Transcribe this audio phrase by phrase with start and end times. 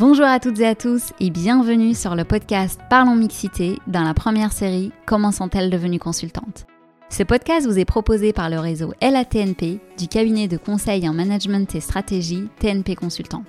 [0.00, 4.14] Bonjour à toutes et à tous et bienvenue sur le podcast Parlons Mixité dans la
[4.14, 6.64] première série Comment sont-elles devenues consultantes
[7.10, 11.74] Ce podcast vous est proposé par le réseau LATNP du cabinet de conseil en management
[11.74, 13.44] et stratégie TNP Consultant.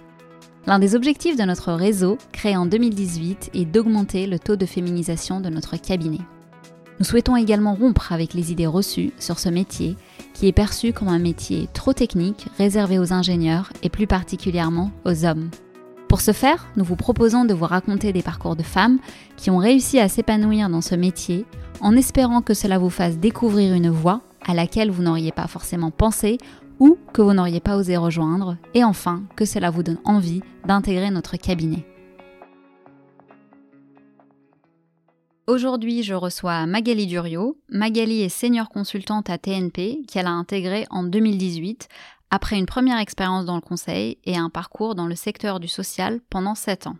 [0.67, 5.39] L'un des objectifs de notre réseau, créé en 2018, est d'augmenter le taux de féminisation
[5.39, 6.19] de notre cabinet.
[6.99, 9.95] Nous souhaitons également rompre avec les idées reçues sur ce métier
[10.33, 15.23] qui est perçu comme un métier trop technique, réservé aux ingénieurs et plus particulièrement aux
[15.23, 15.49] hommes.
[16.11, 18.99] Pour ce faire, nous vous proposons de vous raconter des parcours de femmes
[19.37, 21.45] qui ont réussi à s'épanouir dans ce métier
[21.79, 25.89] en espérant que cela vous fasse découvrir une voie à laquelle vous n'auriez pas forcément
[25.89, 26.37] pensé
[26.79, 31.11] ou que vous n'auriez pas osé rejoindre et enfin que cela vous donne envie d'intégrer
[31.11, 31.85] notre cabinet.
[35.47, 37.55] Aujourd'hui, je reçois Magali Durio.
[37.69, 41.87] Magali est senior consultante à TNP qu'elle a intégrée en 2018
[42.31, 46.21] après une première expérience dans le conseil et un parcours dans le secteur du social
[46.29, 46.97] pendant 7 ans.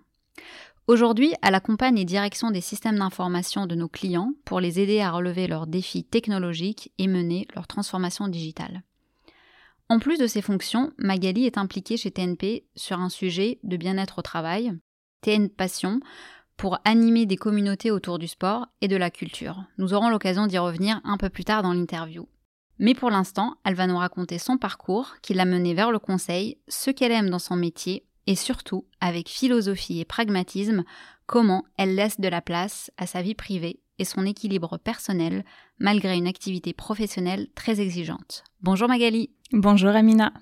[0.87, 5.11] Aujourd'hui, elle accompagne les directions des systèmes d'information de nos clients pour les aider à
[5.11, 8.83] relever leurs défis technologiques et mener leur transformation digitale.
[9.87, 14.19] En plus de ces fonctions, Magali est impliquée chez TNP sur un sujet de bien-être
[14.19, 14.73] au travail,
[15.21, 16.01] TN Passion,
[16.57, 19.63] pour animer des communautés autour du sport et de la culture.
[19.77, 22.27] Nous aurons l'occasion d'y revenir un peu plus tard dans l'interview.
[22.81, 26.57] Mais pour l'instant, elle va nous raconter son parcours qui l'a menée vers le conseil,
[26.67, 30.83] ce qu'elle aime dans son métier et surtout, avec philosophie et pragmatisme,
[31.27, 35.45] comment elle laisse de la place à sa vie privée et son équilibre personnel
[35.77, 38.43] malgré une activité professionnelle très exigeante.
[38.61, 39.29] Bonjour Magali.
[39.51, 40.33] Bonjour Amina.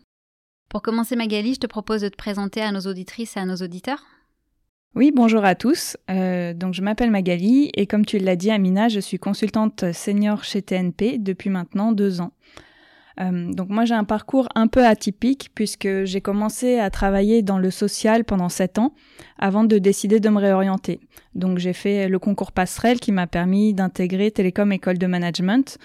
[0.69, 3.57] Pour commencer Magali, je te propose de te présenter à nos auditrices et à nos
[3.57, 4.05] auditeurs.
[4.95, 5.97] Oui, bonjour à tous.
[6.09, 10.43] Euh, donc je m'appelle Magali et comme tu l'as dit Amina, je suis consultante senior
[10.43, 12.31] chez TNP depuis maintenant deux ans.
[13.19, 17.59] Euh, donc moi j'ai un parcours un peu atypique puisque j'ai commencé à travailler dans
[17.59, 18.95] le social pendant sept ans
[19.37, 20.99] avant de décider de me réorienter.
[21.35, 25.77] Donc j'ai fait le concours passerelle qui m'a permis d'intégrer Télécom École de Management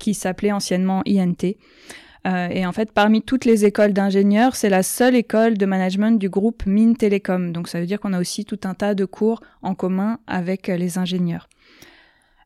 [0.00, 1.56] qui s'appelait anciennement INT.
[2.26, 6.18] Euh, et en fait, parmi toutes les écoles d'ingénieurs, c'est la seule école de management
[6.18, 7.52] du groupe Mine Télécom.
[7.52, 10.68] Donc ça veut dire qu'on a aussi tout un tas de cours en commun avec
[10.68, 11.48] euh, les ingénieurs.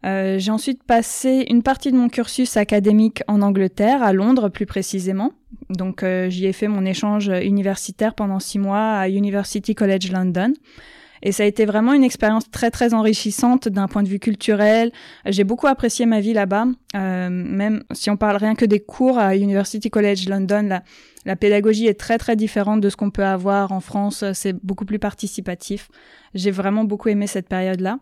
[0.07, 4.67] Euh, j'ai ensuite passé une partie de mon cursus académique en Angleterre, à Londres plus
[4.67, 5.33] précisément.
[5.69, 10.53] Donc j'y ai fait mon échange universitaire pendant six mois à University College London.
[11.23, 14.91] Et ça a été vraiment une expérience très très enrichissante d'un point de vue culturel.
[15.27, 16.67] J'ai beaucoup apprécié ma vie là-bas,
[16.97, 20.81] euh, même si on parle rien que des cours à University College London,
[21.27, 24.25] la, pédagogie est très très différente de ce qu'on peut avoir en France.
[24.33, 25.89] C'est beaucoup plus participatif.
[26.35, 27.99] J'ai vraiment beaucoup aimé cette période-là.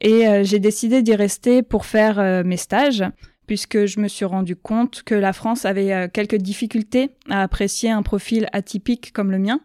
[0.00, 3.04] Et euh, j'ai décidé d'y rester pour faire euh, mes stages
[3.46, 7.90] puisque je me suis rendu compte que la France avait euh, quelques difficultés à apprécier
[7.90, 9.60] un profil atypique comme le mien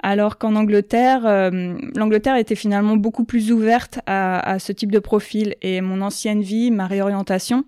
[0.00, 5.56] alors qu'en Angleterre, euh, l'Angleterre était finalement beaucoup plus ouverte à, ce type de profil
[5.60, 7.64] et mon ancienne vie, ma réorientation,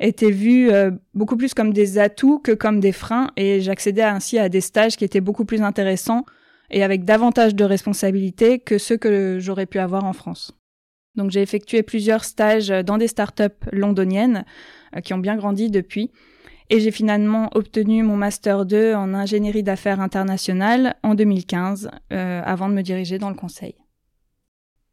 [0.00, 4.38] était vue euh, beaucoup plus comme des atouts que comme des freins et j'accédais ainsi
[4.38, 6.24] à des stages qui étaient beaucoup plus intéressants
[6.70, 10.52] et avec davantage de responsabilités que ceux que j'aurais pu avoir en France.
[11.16, 14.44] Donc j'ai effectué plusieurs stages dans des startups londoniennes
[14.96, 16.10] euh, qui ont bien grandi depuis
[16.70, 22.68] et j'ai finalement obtenu mon master 2 en ingénierie d'affaires internationales en 2015 euh, avant
[22.68, 23.74] de me diriger dans le conseil.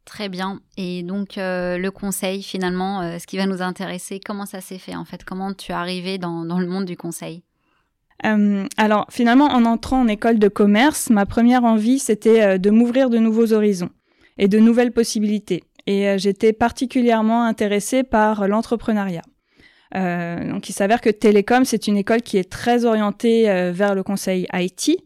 [0.04, 0.60] Très bien.
[0.76, 4.78] Et donc euh, le conseil, finalement, euh, ce qui va nous intéresser, comment ça s'est
[4.78, 5.24] fait en fait?
[5.24, 7.42] Comment tu es arrivé dans, dans le monde du conseil?
[8.78, 13.18] Alors finalement, en entrant en école de commerce, ma première envie, c'était de m'ouvrir de
[13.18, 13.90] nouveaux horizons
[14.38, 15.62] et de nouvelles possibilités.
[15.86, 19.22] Et j'étais particulièrement intéressée par l'entrepreneuriat.
[19.94, 23.94] Euh, donc il s'avère que Télécom, c'est une école qui est très orientée euh, vers
[23.94, 24.98] le conseil IT,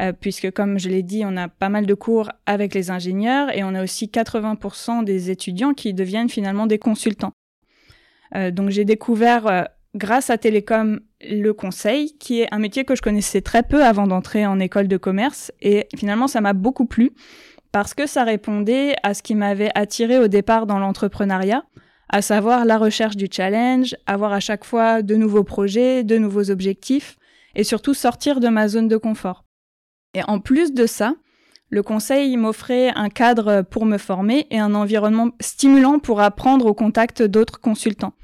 [0.00, 3.56] euh, puisque comme je l'ai dit, on a pas mal de cours avec les ingénieurs
[3.56, 7.32] et on a aussi 80% des étudiants qui deviennent finalement des consultants.
[8.52, 13.40] donc j'ai découvert grâce à Télécom le conseil, qui est un métier que je connaissais
[13.40, 17.12] très peu avant d'entrer en école de commerce, et finalement ça m'a beaucoup plu
[17.72, 21.64] parce que ça répondait à ce qui m'avait attiré au départ dans l'entrepreneuriat,
[22.08, 26.50] à savoir la recherche du challenge, avoir à chaque fois de nouveaux projets, de nouveaux
[26.50, 27.16] objectifs,
[27.54, 29.44] et surtout sortir de ma zone de confort.
[30.14, 31.14] Et en plus de ça,
[31.68, 36.74] le conseil m'offrait un cadre pour me former et un environnement stimulant pour apprendre au
[36.74, 38.14] contact d'autres consultants.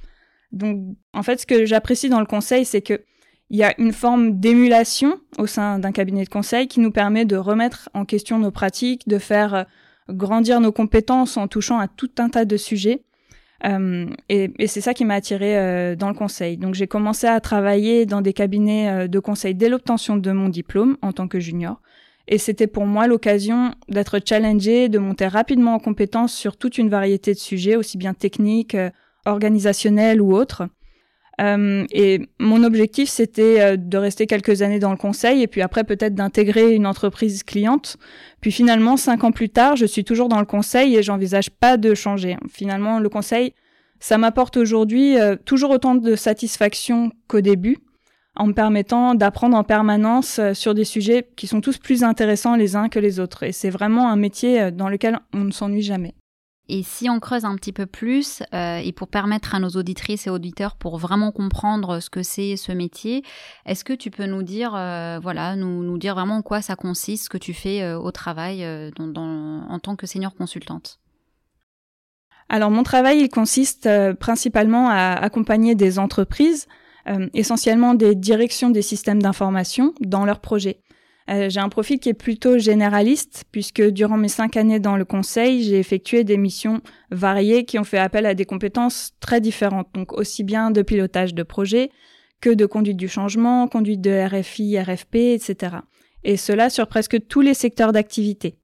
[0.53, 3.03] Donc, en fait, ce que j'apprécie dans le conseil, c'est que
[3.51, 7.27] il y a une forme d'émulation au sein d'un cabinet de conseil qui nous permet
[7.27, 9.67] de remettre en question nos pratiques, de faire
[10.09, 13.03] grandir nos compétences en touchant à tout un tas de sujets
[13.65, 16.57] et, et c'est ça qui m'a attirée euh, dans le conseil.
[16.57, 20.49] Donc j'ai commencé à travailler dans des cabinets euh, de conseil dès l'obtention de mon
[20.49, 21.81] diplôme en tant que junior.
[22.29, 26.89] Et c'était pour moi l'occasion d'être challengé, de monter rapidement en compétence sur toute une
[26.89, 28.91] variété de sujets, aussi bien techniques, euh,
[29.27, 30.65] organisationnels ou autres.
[31.41, 35.63] Euh, et mon objectif, c'était euh, de rester quelques années dans le conseil et puis
[35.63, 37.97] après peut-être d'intégrer une entreprise cliente.
[38.41, 41.77] Puis finalement, cinq ans plus tard, je suis toujours dans le conseil et j'envisage pas
[41.77, 42.37] de changer.
[42.51, 43.55] Finalement, le conseil,
[43.99, 47.79] ça m'apporte aujourd'hui euh, toujours autant de satisfaction qu'au début,
[48.37, 52.77] en me permettant d'apprendre en permanence sur des sujets qui sont tous plus intéressants les
[52.77, 53.43] uns que les autres.
[53.43, 56.15] Et c'est vraiment un métier dans lequel on ne s'ennuie jamais.
[56.69, 60.27] Et si on creuse un petit peu plus, euh, et pour permettre à nos auditrices
[60.27, 63.25] et auditeurs pour vraiment comprendre ce que c'est ce métier,
[63.67, 66.77] est-ce que tu peux nous dire, euh, voilà, nous, nous, dire vraiment en quoi ça
[66.77, 71.01] consiste, ce que tu fais euh, au travail en tant que senior consultante?
[72.49, 73.89] Alors mon travail, il consiste
[74.21, 76.69] principalement à accompagner des entreprises,
[77.33, 80.81] essentiellement des directions des systèmes d'information, dans leurs projets.
[81.31, 85.05] Euh, j'ai un profil qui est plutôt généraliste, puisque durant mes cinq années dans le
[85.05, 86.81] conseil, j'ai effectué des missions
[87.11, 91.35] variées qui ont fait appel à des compétences très différentes, donc aussi bien de pilotage
[91.35, 91.91] de projet
[92.41, 95.77] que de conduite du changement, conduite de RFI, RFP, etc.
[96.25, 98.57] Et cela sur presque tous les secteurs d'activité.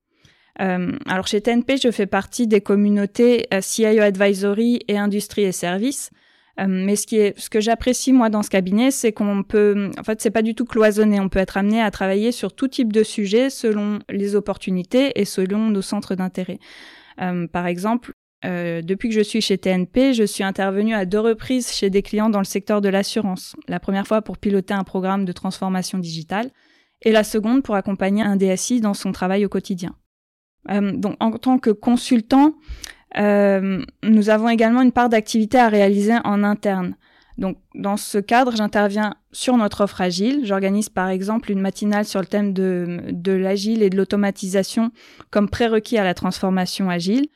[0.60, 5.52] Euh, alors chez TNP, je fais partie des communautés euh, CIO Advisory et Industrie et
[5.52, 6.10] Services,
[6.66, 10.02] mais ce qui est, ce que j'apprécie moi dans ce cabinet, c'est qu'on peut, en
[10.02, 11.20] fait, c'est pas du tout cloisonné.
[11.20, 15.24] On peut être amené à travailler sur tout type de sujet selon les opportunités et
[15.24, 16.58] selon nos centres d'intérêt.
[17.20, 18.12] Euh, par exemple,
[18.44, 22.02] euh, depuis que je suis chez TNP, je suis intervenue à deux reprises chez des
[22.02, 23.56] clients dans le secteur de l'assurance.
[23.66, 26.50] La première fois pour piloter un programme de transformation digitale
[27.02, 29.96] et la seconde pour accompagner un DSI dans son travail au quotidien.
[30.70, 32.54] Euh, donc en tant que consultant,
[33.16, 36.94] euh, nous avons également une part d'activité à réaliser en interne.
[37.38, 40.40] Donc, dans ce cadre, j'interviens sur notre offre agile.
[40.44, 44.90] J'organise par exemple une matinale sur le thème de, de l'agile et de l'automatisation
[45.30, 47.28] comme prérequis à la transformation agile.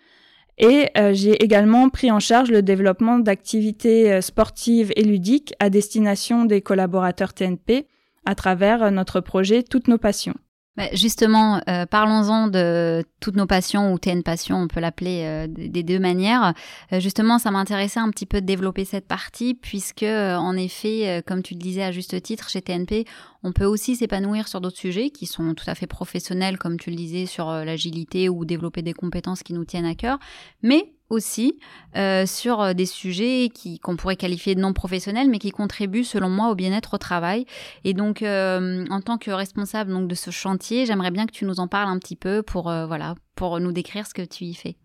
[0.58, 5.70] Et euh, j'ai également pris en charge le développement d'activités euh, sportives et ludiques à
[5.70, 7.86] destination des collaborateurs TNP
[8.26, 10.34] à travers notre projet Toutes nos passions.
[10.74, 15.46] Bah, justement, euh, parlons-en de toutes nos passions ou TN passion, on peut l'appeler euh,
[15.46, 16.54] des deux manières.
[16.92, 21.42] Euh, justement, ça m'intéressait un petit peu de développer cette partie puisque, en effet, comme
[21.42, 23.04] tu le disais à juste titre, chez TNP,
[23.42, 26.88] on peut aussi s'épanouir sur d'autres sujets qui sont tout à fait professionnels, comme tu
[26.88, 30.18] le disais, sur l'agilité ou développer des compétences qui nous tiennent à cœur.
[30.62, 31.58] Mais aussi
[31.96, 36.04] euh, sur euh, des sujets qui qu'on pourrait qualifier de non professionnels, mais qui contribuent
[36.04, 37.44] selon moi au bien-être au travail.
[37.84, 41.44] Et donc, euh, en tant que responsable donc de ce chantier, j'aimerais bien que tu
[41.44, 44.54] nous en parles un petit peu pour voilà pour nous décrire ce que tu y
[44.54, 44.76] fais.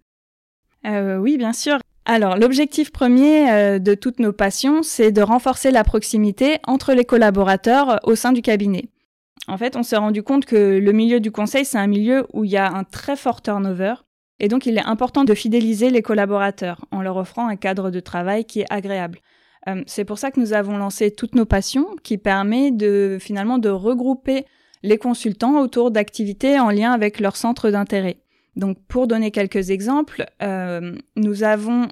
[0.85, 1.79] oui, bien sûr.
[2.05, 7.99] Alors, l'objectif premier de toutes nos passions, c'est de renforcer la proximité entre les collaborateurs
[8.03, 8.89] au sein du cabinet.
[9.47, 12.43] En fait, on s'est rendu compte que le milieu du conseil, c'est un milieu où
[12.43, 13.95] il y a un très fort turnover.
[14.39, 17.99] Et donc, il est important de fidéliser les collaborateurs en leur offrant un cadre de
[17.99, 19.19] travail qui est agréable.
[19.67, 23.57] Euh, c'est pour ça que nous avons lancé toutes nos passions, qui permet de finalement
[23.57, 24.45] de regrouper
[24.83, 28.17] les consultants autour d'activités en lien avec leur centre d'intérêt.
[28.55, 31.87] Donc, pour donner quelques exemples, euh, nous avons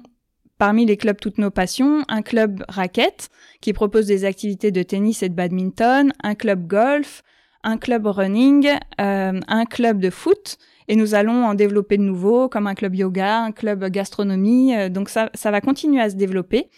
[0.58, 3.28] parmi les clubs toutes nos passions un club raquette
[3.60, 7.22] qui propose des activités de tennis et de badminton, un club golf,
[7.62, 8.68] un club running,
[9.00, 10.56] euh, un club de foot
[10.88, 14.74] et nous allons en développer de nouveaux, comme un club yoga, un club gastronomie.
[14.74, 16.68] Euh, donc ça, ça va continuer à se développer.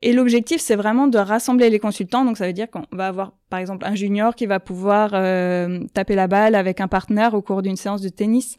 [0.00, 2.24] Et l'objectif, c'est vraiment de rassembler les consultants.
[2.24, 5.80] Donc ça veut dire qu'on va avoir, par exemple, un junior qui va pouvoir euh,
[5.94, 8.56] taper la balle avec un partenaire au cours d'une séance de tennis.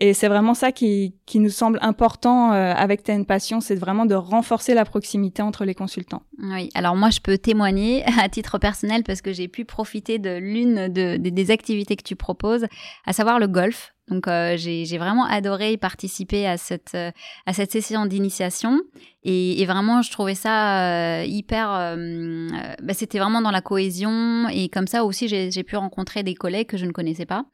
[0.00, 4.06] Et c'est vraiment ça qui, qui nous semble important euh, avec TN Passion, c'est vraiment
[4.06, 6.22] de renforcer la proximité entre les consultants.
[6.38, 10.38] Oui, alors moi je peux témoigner à titre personnel parce que j'ai pu profiter de
[10.38, 12.66] l'une de, des activités que tu proposes,
[13.06, 13.92] à savoir le golf.
[14.10, 17.10] Donc euh, j'ai vraiment adoré participer à cette euh,
[17.46, 18.80] à cette session d'initiation.
[19.24, 22.48] Et, et, vraiment je trouvais ça euh, hyper euh,
[22.82, 24.48] bah, c'était vraiment dans la cohésion.
[24.48, 27.44] Et comme ça aussi j'ai pu rencontrer des collègues que je ne connaissais pas.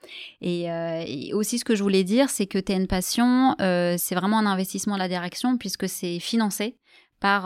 [0.40, 4.46] Et, et aussi ce que je voulais dire c'est que TN Passion c'est vraiment un
[4.46, 6.76] investissement de la direction puisque c'est financé
[7.24, 7.44] par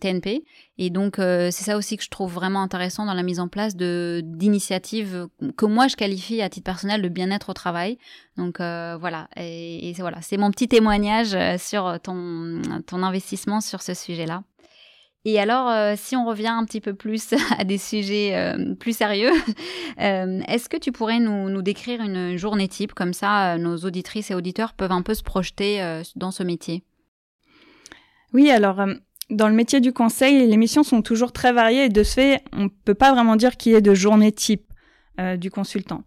[0.00, 0.28] TNP.
[0.28, 0.38] Euh,
[0.76, 3.46] et donc, euh, c'est ça aussi que je trouve vraiment intéressant dans la mise en
[3.46, 7.96] place d'initiatives que moi je qualifie à titre personnel de bien-être au travail.
[8.36, 13.94] Donc euh, voilà, et, voilà, c'est mon petit témoignage sur ton ton investissement sur ce
[13.94, 14.42] sujet-là.
[15.24, 19.30] Et alors, si on revient un petit peu plus à des sujets plus sérieux,
[19.96, 22.94] est-ce que tu pourrais nous, nous, décrire une journée type?
[22.94, 26.82] Comme ça, nos auditrices et auditeurs peuvent un peu se projeter dans ce métier.
[28.32, 28.94] Oui, alors euh,
[29.30, 32.42] dans le métier du conseil, les missions sont toujours très variées et de ce fait,
[32.52, 34.64] on ne peut pas vraiment dire qu'il y ait de journée type
[35.20, 36.04] euh, du consultant.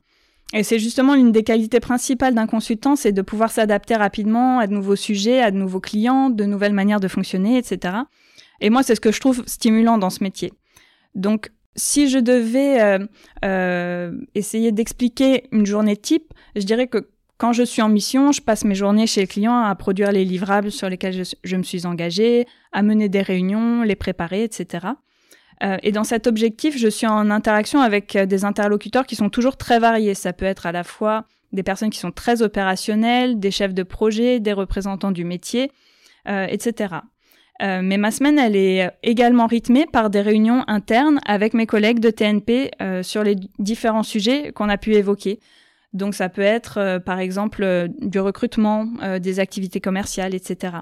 [0.53, 4.67] Et c'est justement l'une des qualités principales d'un consultant, c'est de pouvoir s'adapter rapidement à
[4.67, 7.95] de nouveaux sujets, à de nouveaux clients, de nouvelles manières de fonctionner, etc.
[8.61, 10.53] Et moi, c'est ce que je trouve stimulant dans ce métier.
[11.15, 12.99] Donc, si je devais
[13.43, 18.41] euh, essayer d'expliquer une journée type, je dirais que quand je suis en mission, je
[18.41, 21.85] passe mes journées chez le client à produire les livrables sur lesquels je, me suis
[21.85, 24.87] engagée, à mener des réunions, les préparer, etc.
[25.63, 29.57] Euh, et dans cet objectif, je suis en interaction avec des interlocuteurs qui sont toujours
[29.57, 30.13] très variés.
[30.13, 33.83] Ça peut être à la fois des personnes qui sont très opérationnelles, des chefs de
[33.83, 35.71] projet, des représentants du métier,
[36.27, 36.95] etc.
[37.61, 41.99] Euh, mais ma semaine, elle est également rythmée par des réunions internes avec mes collègues
[41.99, 45.39] de TNP euh, sur les différents sujets qu'on a pu évoquer.
[45.95, 48.85] Donc ça peut être, euh, par exemple, du recrutement,
[49.19, 50.77] des activités commerciales, etc.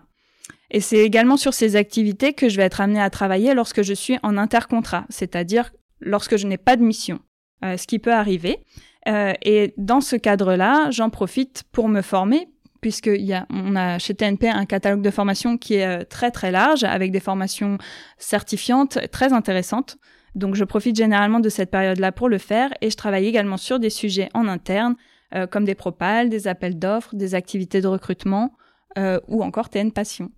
[0.71, 3.93] Et c'est également sur ces activités que je vais être amenée à travailler lorsque je
[3.93, 7.19] suis en intercontrat, c'est-à-dire lorsque je n'ai pas de mission,
[7.61, 8.59] ce qui peut arriver.
[9.07, 12.47] et dans ce cadre-là, j'en profite pour me former,
[12.83, 16.51] puisqu'on a, on a chez TNP un catalogue de formation qui est euh, très très
[16.51, 17.79] large, avec des formations
[18.19, 19.97] certifiantes très intéressantes.
[20.35, 23.79] Donc je profite généralement de cette période-là pour le faire et je travaille également sur
[23.79, 24.95] des sujets en interne,
[25.35, 28.53] euh, comme des propales, des appels d'offres, des activités de recrutement
[28.97, 30.31] euh, ou encore TN Passion.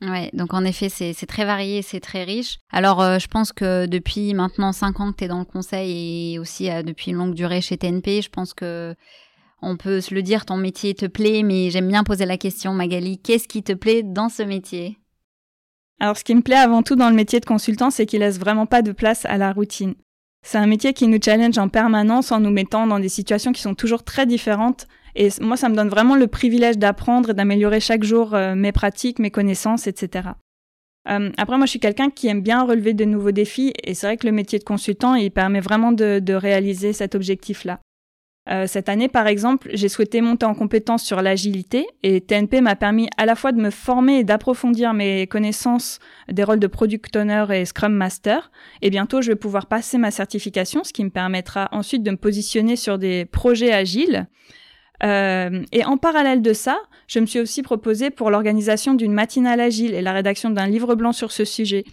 [0.00, 2.58] Ouais, donc en effet, c'est très varié, c'est très riche.
[2.70, 6.38] Alors, je pense que depuis maintenant 5 ans que tu es dans le conseil et
[6.38, 8.94] aussi depuis une longue durée chez TNP, je pense que
[9.62, 12.72] on peut se le dire, ton métier te plaît, mais j'aime bien poser la question,
[12.72, 14.98] Magali, qu'est-ce qui te plaît dans ce métier?
[16.00, 18.38] Alors, ce qui me plaît avant tout dans le métier de consultant, c'est qu'il laisse
[18.38, 19.94] vraiment pas de place à la routine.
[20.46, 23.60] C'est un métier qui nous challenge en permanence en nous mettant dans des situations qui
[23.60, 24.86] sont toujours très différentes.
[25.16, 28.70] Et moi, ça me donne vraiment le privilège d'apprendre et d'améliorer chaque jour euh, mes
[28.70, 30.30] pratiques, mes connaissances, etc.
[31.08, 33.72] Euh, après, moi, je suis quelqu'un qui aime bien relever de nouveaux défis.
[33.82, 37.80] Et c'est vrai que le métier de consultant, il permet vraiment de réaliser cet objectif-là.
[38.50, 42.76] Euh, cette année, par exemple, j'ai souhaité monter en compétence sur l'agilité et TNP m'a
[42.76, 45.98] permis à la fois de me former et d'approfondir mes connaissances
[46.30, 48.50] des rôles de product owner et scrum master.
[48.80, 52.16] Et bientôt, je vais pouvoir passer ma certification, ce qui me permettra ensuite de me
[52.16, 54.26] positionner sur des projets agiles.
[55.02, 59.60] Euh, et en parallèle de ça, je me suis aussi proposé pour l'organisation d'une matinale
[59.60, 61.84] agile et la rédaction d'un livre blanc sur ce sujet.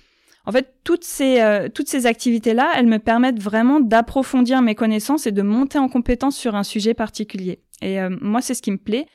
[0.45, 5.25] En fait, toutes ces, euh, toutes ces activités-là, elles me permettent vraiment d'approfondir mes connaissances
[5.25, 7.61] et de monter en compétence sur un sujet particulier.
[7.81, 9.07] Et euh, moi, c'est ce qui me plaît.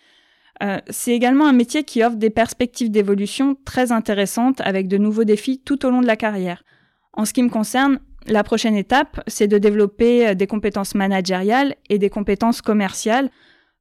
[0.62, 5.24] Euh, c'est également un métier qui offre des perspectives d'évolution très intéressantes avec de nouveaux
[5.24, 6.64] défis tout au long de la carrière.
[7.12, 11.98] En ce qui me concerne, la prochaine étape, c'est de développer des compétences managériales et
[11.98, 13.30] des compétences commerciales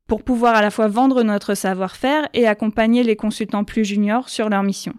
[0.07, 4.49] pour pouvoir à la fois vendre notre savoir-faire et accompagner les consultants plus juniors sur
[4.49, 4.93] leur mission.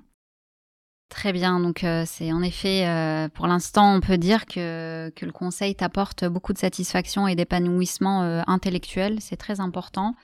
[1.11, 5.27] Très bien, donc euh, c'est en effet, euh, pour l'instant, on peut dire que, que
[5.27, 10.15] le conseil t'apporte beaucoup de satisfaction et d'épanouissement euh, intellectuel, c'est très important.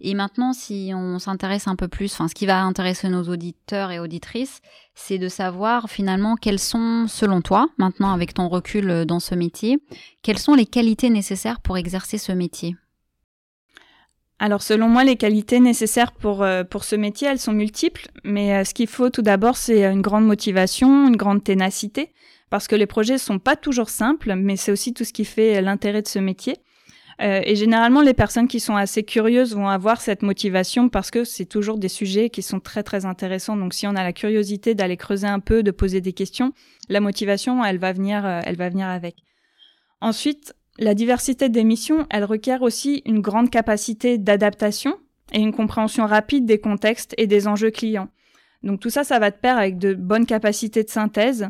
[0.00, 3.92] Et maintenant, si on s'intéresse un peu plus, enfin, ce qui va intéresser nos auditeurs
[3.92, 4.60] et auditrices,
[4.96, 9.78] c'est de savoir finalement quelles sont, selon toi, maintenant avec ton recul dans ce métier,
[10.22, 12.74] quelles sont les qualités nécessaires pour exercer ce métier?
[14.42, 18.56] Alors selon moi, les qualités nécessaires pour, euh, pour ce métier, elles sont multiples, mais
[18.56, 22.10] euh, ce qu'il faut tout d'abord, c'est une grande motivation, une grande ténacité,
[22.50, 25.62] parce que les projets sont pas toujours simples, mais c'est aussi tout ce qui fait
[25.62, 26.56] l'intérêt de ce métier.
[27.20, 31.22] Euh, et généralement, les personnes qui sont assez curieuses vont avoir cette motivation parce que
[31.22, 33.56] c'est toujours des sujets qui sont très très intéressants.
[33.56, 36.52] Donc si on a la curiosité d'aller creuser un peu, de poser des questions,
[36.88, 39.14] la motivation, elle va venir, elle va venir avec.
[40.00, 44.96] Ensuite, la diversité des missions, elle requiert aussi une grande capacité d'adaptation
[45.32, 48.08] et une compréhension rapide des contextes et des enjeux clients.
[48.62, 51.48] Donc tout ça, ça va de pair avec de bonnes capacités de synthèse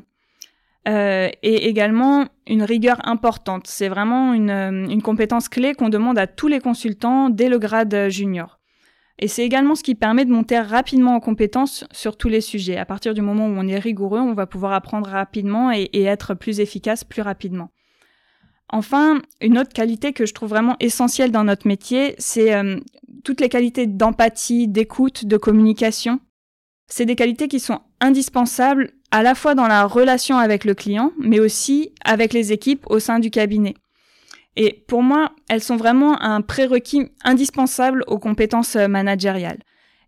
[0.88, 3.66] euh, et également une rigueur importante.
[3.66, 8.08] C'est vraiment une, une, compétence clé qu'on demande à tous les consultants dès le grade
[8.08, 8.58] junior.
[9.18, 12.76] Et c'est également ce qui permet de monter rapidement en compétence sur tous les sujets.
[12.76, 16.34] À partir du moment où on est rigoureux, on va pouvoir apprendre rapidement et être
[16.34, 17.70] plus efficace plus rapidement.
[18.72, 22.80] Enfin, une autre qualité que je trouve vraiment essentielle dans notre métier, c'est euh,
[23.22, 26.20] toutes les qualités d'empathie, d'écoute, de communication.
[26.88, 31.12] C'est des qualités qui sont indispensables à la fois dans la relation avec le client,
[31.18, 33.74] mais aussi avec les équipes au sein du cabinet.
[34.56, 39.60] Et pour moi, elles sont vraiment un prérequis indispensable aux compétences managériales.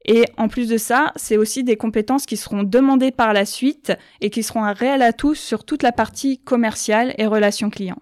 [0.07, 3.93] Et en plus de ça, c'est aussi des compétences qui seront demandées par la suite
[4.23, 8.01] et qui seront un réel atout sur toute la partie commerciale et relations clients.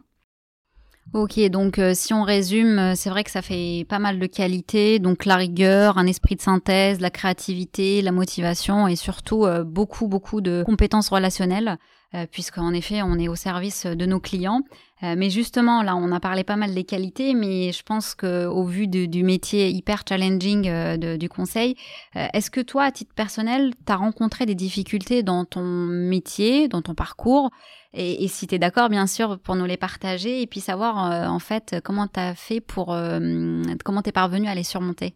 [1.14, 4.26] Ok, donc euh, si on résume, euh, c'est vrai que ça fait pas mal de
[4.26, 9.62] qualités, donc la rigueur, un esprit de synthèse, la créativité, la motivation et surtout euh,
[9.62, 11.76] beaucoup beaucoup de compétences relationnelles,
[12.30, 14.60] puisqu'en effet on est au service de nos clients.
[15.00, 18.64] mais justement, là on a parlé pas mal des qualités, mais je pense que au
[18.64, 21.74] vu du métier hyper challenging du conseil,
[22.14, 26.82] est-ce que toi, à titre personnel, tu as rencontré des difficultés dans ton métier, dans
[26.82, 27.50] ton parcours
[27.94, 31.26] et, si tu es d'accord, bien sûr, pour nous les partager et puis savoir euh,
[31.26, 32.94] en fait comment tu as fait pour.
[32.94, 35.14] Euh, comment tu es parvenu à les surmonter.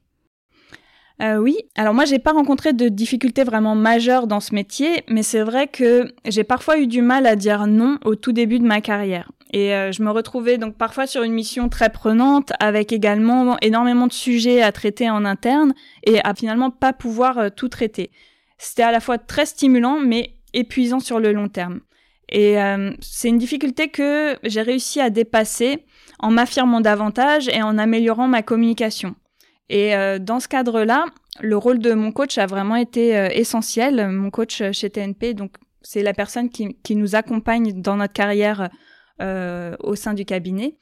[1.22, 5.22] Euh, oui, alors moi j'ai pas rencontré de difficultés vraiment majeures dans ce métier, mais
[5.22, 8.66] c'est vrai que j'ai parfois eu du mal à dire non au tout début de
[8.66, 9.32] ma carrière.
[9.54, 14.12] Et je me retrouvais donc parfois sur une mission très prenante, avec également énormément de
[14.12, 18.10] sujets à traiter en interne, et à finalement pas pouvoir tout traiter.
[18.58, 21.80] C'était à la fois très stimulant, mais épuisant sur le long terme.
[22.28, 25.84] Et euh, c'est une difficulté que j'ai réussi à dépasser
[26.18, 29.14] en m'affirmant davantage et en améliorant ma communication.
[29.68, 31.04] Et euh, dans ce cadre-là,
[31.40, 34.08] le rôle de mon coach a vraiment été euh, essentiel.
[34.08, 35.52] Mon coach chez TNP, donc
[35.82, 38.70] c'est la personne qui, qui, nous accompagne dans notre carrière
[39.18, 40.76] au sein du cabinet,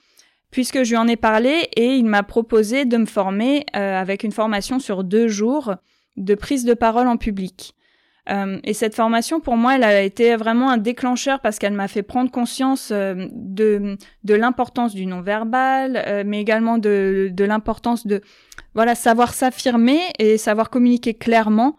[0.50, 4.32] puisque je lui en ai parlé et il m'a proposé de me former avec une
[4.32, 5.76] formation sur deux jours
[6.16, 7.73] de prise de parole en public.
[8.30, 11.88] Euh, et cette formation, pour moi, elle a été vraiment un déclencheur parce qu'elle m'a
[11.88, 18.06] fait prendre conscience euh, de, de l'importance du non-verbal, euh, mais également de, de l'importance
[18.06, 18.22] de
[18.74, 21.76] voilà savoir s'affirmer et savoir communiquer clairement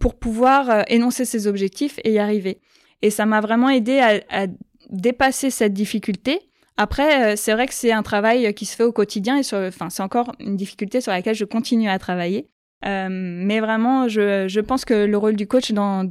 [0.00, 2.60] pour pouvoir énoncer ses objectifs et y arriver.
[3.02, 4.46] Et ça m'a vraiment aidé à, à,
[4.88, 6.40] dépasser cette difficulté.
[6.76, 10.02] Après, c'est vrai que c'est un travail qui se fait au quotidien et enfin, c'est
[10.02, 12.48] encore une difficulté sur laquelle je continue à travailler.
[12.86, 16.08] Euh, mais vraiment, je, pense que le rôle du coach, dans,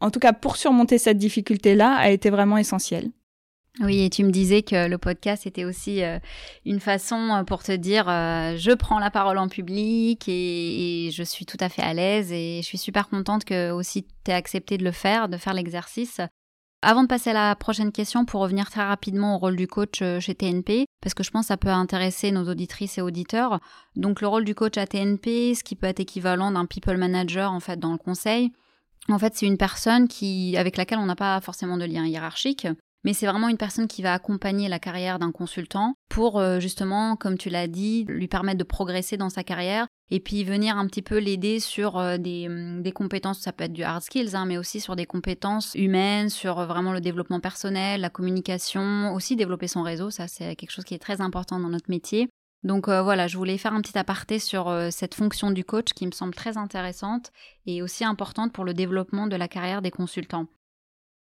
[0.00, 3.10] en tout cas pour surmonter cette difficulté-là, a été vraiment essentiel.
[3.80, 6.18] Oui, et tu me disais que le podcast était aussi euh,
[6.66, 11.22] une façon euh, pour te dire je prends la parole en public et, et, je
[11.22, 14.34] suis tout à fait à l'aise et je suis super contente que aussi tu aies
[14.34, 16.20] accepté de le faire, de faire l'exercice.
[16.82, 20.00] Avant de passer à la prochaine question, pour revenir très rapidement au rôle du coach
[20.00, 23.60] euh, chez TNP, parce que je pense que ça peut intéresser nos auditrices et auditeurs.
[23.96, 27.52] Donc le rôle du coach à TNP, ce qui peut être équivalent d'un people manager
[27.52, 28.50] en fait dans le conseil,
[29.10, 32.66] en fait c'est une personne qui avec laquelle on n'a pas forcément de lien hiérarchique,
[33.04, 37.16] mais c'est vraiment une personne qui va accompagner la carrière d'un consultant pour euh, justement,
[37.16, 40.86] comme tu l'as dit, lui permettre de progresser dans sa carrière et puis venir un
[40.86, 44.44] petit peu l'aider sur euh, hum, des, compétences, ça peut être du hard skills, hein,
[44.44, 49.36] mais aussi sur des compétences humaines, sur euh, vraiment le développement personnel, la communication, aussi
[49.36, 52.28] développer son réseau, ça c'est quelque chose qui est très important dans notre métier.
[52.62, 56.12] Donc voilà, je voulais faire un petit aparté sur cette fonction du coach qui me
[56.12, 57.30] semble très intéressante
[57.64, 60.46] et aussi importante pour le développement de la carrière des consultants.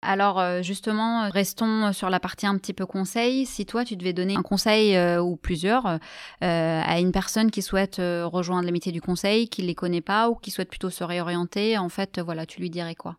[0.00, 3.46] Alors euh, justement, restons sur la partie un petit peu conseil.
[3.46, 5.98] Si toi, tu devais donner un conseil euh, ou plusieurs euh,
[6.40, 10.30] à une personne qui souhaite rejoindre les métiers du conseil, qui ne les connaît pas
[10.30, 13.16] ou qui souhaite plutôt se réorienter, en fait, voilà, tu lui dirais quoi?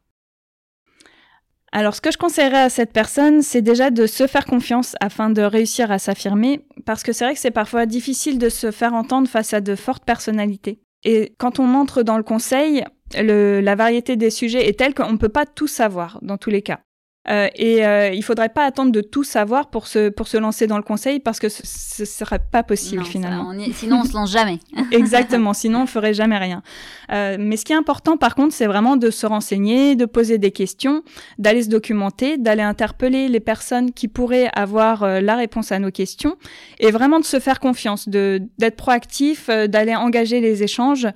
[1.72, 5.30] Alors, ce que je conseillerais à cette personne, c'est déjà de se faire confiance afin
[5.30, 8.94] de réussir à s'affirmer, parce que c'est vrai que c'est parfois difficile de se faire
[8.94, 10.80] entendre face à de fortes personnalités.
[11.04, 12.84] Et quand on entre dans le conseil,
[13.16, 16.62] la variété des sujets est telle qu'on ne peut pas tout savoir dans tous les
[16.62, 16.82] cas.
[17.30, 20.66] Euh, et euh, il faudrait pas attendre de tout savoir pour se, pour se lancer
[20.66, 21.62] dans le conseil parce que ce
[22.02, 23.54] ne serait pas possible finalement.
[23.74, 24.60] sinon, on se lance jamais.
[24.92, 26.64] Exactement, sinon on ferait jamais rien.
[27.12, 30.40] Euh, mais ce qui est important par contre, c'est vraiment de se renseigner, de poser
[30.40, 31.04] des questions,
[31.38, 35.92] d'aller se documenter, d'aller interpeller les personnes qui pourraient avoir euh, la réponse à nos
[35.92, 36.36] questions
[36.80, 41.08] et vraiment de se faire confiance, de d'être proactif, euh, d'aller engager les échanges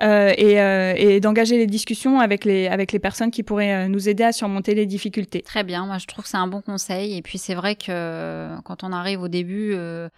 [0.00, 0.56] et,
[0.96, 4.74] et d'engager les discussions avec les, avec les personnes qui pourraient nous aider à surmonter
[4.74, 5.42] les difficultés.
[5.42, 7.16] Très bien, moi je trouve que c'est un bon conseil.
[7.16, 10.08] Et puis c'est vrai que euh, quand on arrive au début, euh,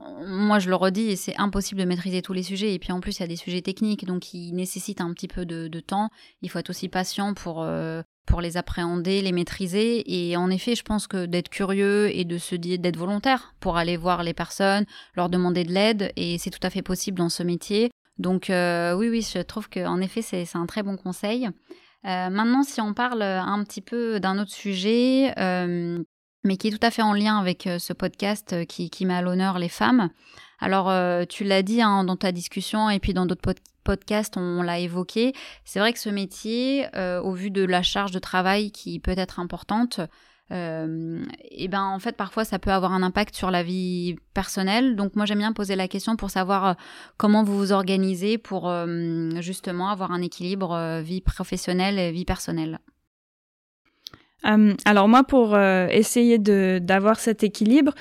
[0.00, 2.74] moi je le redis, c'est impossible de maîtriser tous les sujets.
[2.74, 5.28] Et puis en plus, il y a des sujets techniques, donc qui nécessitent un petit
[5.28, 6.10] peu de, temps.
[6.42, 10.04] Il faut être aussi patient pour, euh, pour les appréhender, les maîtriser.
[10.06, 13.76] Et en effet, je pense que d'être curieux et de se dire d'être volontaire pour
[13.76, 17.30] aller voir les personnes, leur demander de l'aide, et c'est tout à fait possible dans
[17.30, 17.90] ce métier.
[18.18, 21.48] Donc oui, oui, je trouve qu'en effet, c'est un très bon conseil.
[22.06, 26.02] Euh, maintenant, si on parle un petit peu d'un autre sujet, euh,
[26.44, 29.22] mais qui est tout à fait en lien avec euh, ce podcast qui, met à
[29.22, 30.10] l'honneur les femmes.
[30.58, 30.90] Alors,
[31.28, 35.34] tu l'as dit hein, dans ta discussion et puis dans d'autres podcasts, on l'a évoqué.
[35.66, 39.38] C'est vrai que ce métier, au vu de la charge de travail qui peut être
[39.38, 40.00] importante,
[40.52, 44.96] euh, et ben en fait parfois ça peut avoir un impact sur la vie personnelle.
[44.96, 46.72] Donc moi j'aime bien poser la question pour savoir euh,
[47.16, 52.78] comment vous vous organisez pour euh, justement avoir un équilibre vie professionnelle et vie personnelle.
[54.84, 57.92] alors moi, pour essayer d'avoir cet équilibre,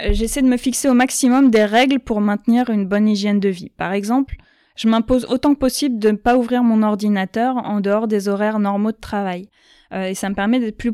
[0.00, 3.68] j'essaie de me fixer au maximum des règles pour maintenir une bonne hygiène de vie.
[3.68, 4.36] Par exemple,
[4.76, 8.58] je m'impose autant que possible de ne pas ouvrir mon ordinateur en dehors des horaires
[8.58, 9.50] normaux de travail.
[9.92, 10.92] Euh, et ça me permet d'être plus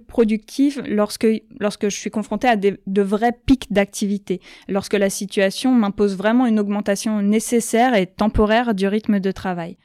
[0.87, 1.27] lorsque,
[1.61, 6.47] lorsque je suis confrontée à des, de vrais pics d'activité, lorsque la situation m'impose vraiment
[6.47, 9.77] une augmentation nécessaire et temporaire du rythme de travail.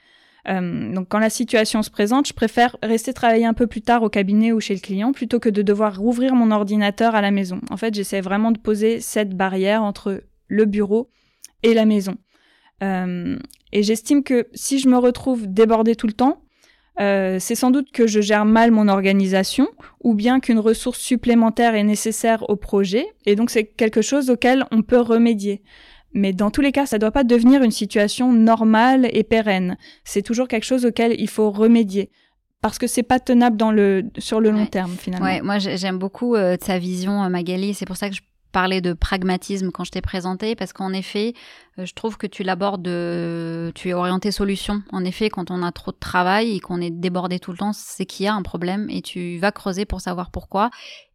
[0.47, 4.01] Euh, donc quand la situation se présente, je préfère rester travailler un peu plus tard
[4.01, 7.31] au cabinet ou chez le client plutôt que de devoir rouvrir mon ordinateur à la
[7.31, 7.61] maison.
[7.69, 11.09] En fait, j'essaie vraiment de poser cette barrière entre le bureau
[11.63, 12.15] et la maison.
[12.81, 13.37] Euh,
[13.71, 16.41] et j'estime que si je me retrouve débordée tout le temps,
[16.99, 19.67] euh, c'est sans doute que je gère mal mon organisation
[20.01, 24.65] ou bien qu'une ressource supplémentaire est nécessaire au projet et donc c'est quelque chose auquel
[24.71, 25.61] on peut remédier.
[26.13, 29.77] Mais dans tous les cas, ça ne doit pas devenir une situation normale et pérenne.
[30.03, 32.09] C'est toujours quelque chose auquel il faut remédier
[32.61, 35.25] parce que c'est pas tenable dans le sur le long terme finalement.
[35.25, 38.93] Ouais, moi j'aime beaucoup euh, sa vision Magali, c'est pour ça que je parler de
[38.93, 41.33] pragmatisme quand je t'ai présenté parce qu'en effet,
[41.79, 42.83] euh, je trouve que tu l'abordes,
[43.73, 44.83] tu es orienté solution.
[44.91, 47.73] En effet, quand on a trop de travail et qu'on est débordé tout le temps,
[47.73, 50.69] c'est qu'il y a un problème et tu vas creuser pour savoir pourquoi.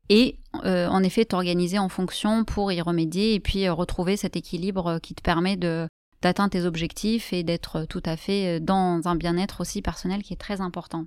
[0.08, 4.36] Et euh, en effet, t'organiser en fonction pour y remédier et puis euh, retrouver cet
[4.36, 5.88] équilibre qui te permet de
[6.22, 10.38] d'atteindre tes objectifs et d'être tout à fait dans un bien-être aussi personnel qui est
[10.38, 11.04] très important.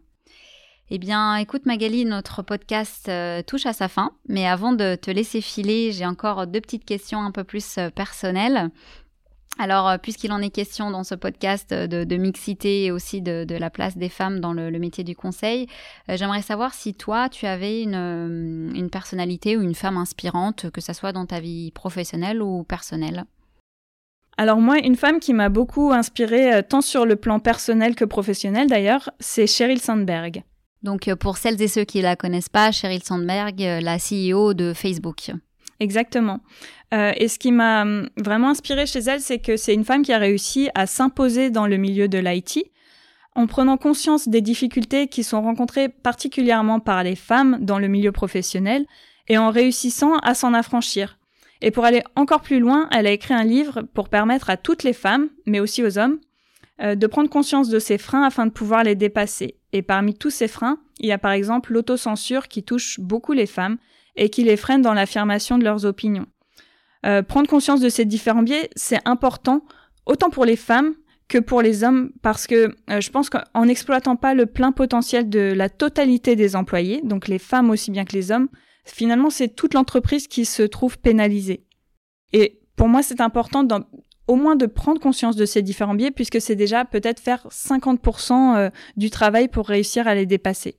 [0.91, 5.11] Eh bien, écoute Magali, notre podcast euh, touche à sa fin, mais avant de te
[5.11, 8.71] laisser filer, j'ai encore deux petites questions un peu plus euh, personnelles.
[9.59, 13.69] Alors, euh, puisqu'il en est question dans ce podcast de, mixité et aussi de, la
[13.69, 15.67] place des femmes dans le, métier du conseil,
[16.07, 20.93] j'aimerais savoir si toi, tu avais une, une, personnalité ou une femme inspirante, que ce
[20.93, 23.25] soit dans ta vie professionnelle ou personnelle.
[24.37, 28.67] Alors moi, une femme qui m'a beaucoup inspirée, tant sur le plan personnel que professionnel
[28.67, 30.43] d'ailleurs, c'est Sheryl Sandberg.
[30.83, 34.53] Donc euh, pour celles et ceux qui la connaissent pas, Sheryl Sandberg, euh, la CEO
[34.53, 35.31] de Facebook.
[35.79, 36.41] Exactement.
[36.93, 40.03] Euh, et ce qui m'a hum, vraiment inspiré chez elle, c'est que c'est une femme
[40.03, 42.59] qui a réussi à s'imposer dans le milieu de l'IT
[43.35, 48.11] en prenant conscience des difficultés qui sont rencontrées particulièrement par les femmes dans le milieu
[48.11, 48.85] professionnel
[49.27, 51.17] et en réussissant à s'en affranchir.
[51.61, 54.83] Et pour aller encore plus loin, elle a écrit un livre pour permettre à toutes
[54.83, 56.19] les femmes, mais aussi aux hommes,
[56.81, 59.58] de prendre conscience de ces freins afin de pouvoir les dépasser.
[59.73, 63.45] Et parmi tous ces freins, il y a par exemple l'autocensure qui touche beaucoup les
[63.45, 63.77] femmes
[64.15, 66.25] et qui les freine dans l'affirmation de leurs opinions.
[67.05, 69.63] Euh, prendre conscience de ces différents biais, c'est important
[70.05, 70.93] autant pour les femmes
[71.29, 75.29] que pour les hommes parce que euh, je pense qu'en n'exploitant pas le plein potentiel
[75.29, 78.49] de la totalité des employés, donc les femmes aussi bien que les hommes,
[78.83, 81.63] finalement c'est toute l'entreprise qui se trouve pénalisée.
[82.33, 83.63] Et pour moi c'est important
[84.29, 88.55] au moins de prendre conscience de ces différents biais, puisque c'est déjà peut-être faire 50%
[88.55, 90.77] euh, du travail pour réussir à les dépasser.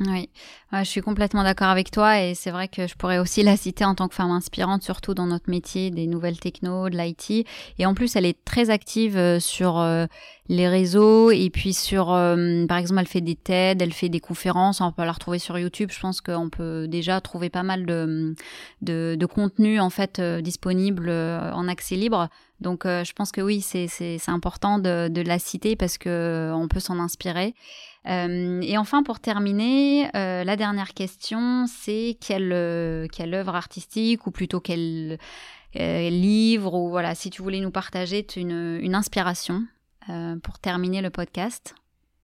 [0.00, 0.28] Oui,
[0.72, 3.84] je suis complètement d'accord avec toi et c'est vrai que je pourrais aussi la citer
[3.84, 7.46] en tant que femme inspirante, surtout dans notre métier des nouvelles techno, de l'IT.
[7.78, 10.06] Et en plus, elle est très active euh, sur euh,
[10.48, 14.20] les réseaux et puis sur, euh, par exemple, elle fait des TED, elle fait des
[14.20, 14.80] conférences.
[14.80, 15.90] On peut la retrouver sur YouTube.
[15.92, 18.36] Je pense qu'on peut déjà trouver pas mal de,
[18.82, 22.28] de, de contenu en fait disponible en accès libre.
[22.60, 26.80] Donc, je pense que oui, c'est important de, de la citer parce que on peut
[26.80, 27.54] s'en inspirer.
[28.08, 34.26] Euh, et enfin, pour terminer, euh, la dernière question, c'est quelle, euh, quelle œuvre artistique
[34.26, 35.18] ou plutôt quel
[35.74, 39.66] livre ou voilà, si tu voulais nous partager une, une inspiration
[40.42, 41.74] pour terminer le podcast.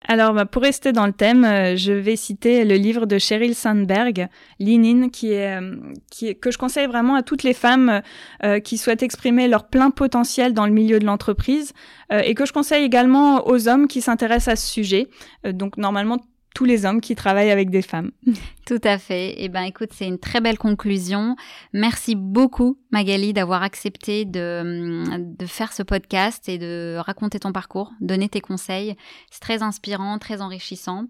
[0.07, 3.53] Alors, bah, pour rester dans le thème, euh, je vais citer le livre de Sheryl
[3.53, 5.75] Sandberg, Linin, qui est, euh,
[6.09, 8.01] qui que je conseille vraiment à toutes les femmes
[8.43, 11.73] euh, qui souhaitent exprimer leur plein potentiel dans le milieu de l'entreprise,
[12.11, 15.07] et que je conseille également aux hommes qui s'intéressent à ce sujet.
[15.43, 16.17] donc, normalement,
[16.55, 18.11] tous les hommes qui travaillent avec des femmes.
[18.65, 19.35] Tout à fait.
[19.37, 21.35] Eh ben, écoute, c'est une très belle conclusion.
[21.73, 25.05] Merci beaucoup, Magali, d'avoir accepté de,
[25.37, 28.95] de faire ce podcast et de raconter ton parcours, donner tes conseils.
[29.31, 31.05] C'est très inspirant, très enrichissant.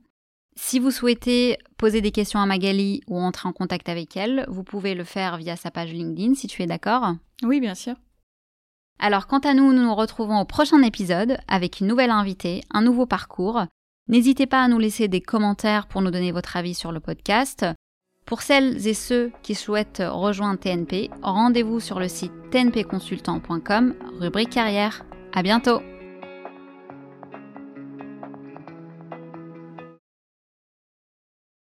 [0.56, 4.64] Si vous souhaitez poser des questions à Magali ou entrer en contact avec elle, vous
[4.64, 7.16] pouvez le faire via sa page LinkedIn, si tu es d'accord.
[7.44, 7.96] Oui, bien sûr.
[9.00, 12.82] Alors, quant à nous, nous nous retrouvons au prochain épisode avec une nouvelle invitée, un
[12.82, 13.64] nouveau parcours.
[14.10, 17.66] N'hésitez pas à nous laisser des commentaires pour nous donner votre avis sur le podcast.
[18.26, 25.06] Pour celles et ceux qui souhaitent rejoindre TNP, rendez-vous sur le site tnpconsultant.com, rubrique carrière.
[25.34, 25.82] À bientôt!